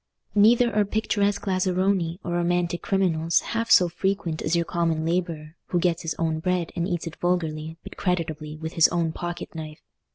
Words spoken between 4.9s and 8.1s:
labourer, who gets his own bread and eats it vulgarly but